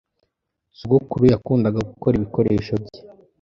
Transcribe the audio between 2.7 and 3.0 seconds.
bye.